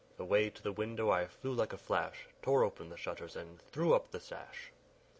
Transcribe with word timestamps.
Away 0.17 0.49
to 0.49 0.63
the 0.63 0.71
window 0.71 1.11
I 1.11 1.27
flew 1.27 1.53
like 1.53 1.73
a 1.73 1.77
flash, 1.77 2.27
Tore 2.41 2.63
open 2.63 2.89
the 2.89 2.97
shutters 2.97 3.35
and 3.35 3.61
threw 3.61 3.93
up 3.93 4.09
the 4.09 4.19
sash. 4.19 4.71